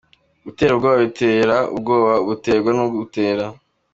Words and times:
Gutera 0.45 0.71
ubwoba 0.73 0.97
bitera 1.03 1.55
ubwoba 1.75 2.11
ubuterwa 2.23 2.69
n’ubutera. 2.77 3.45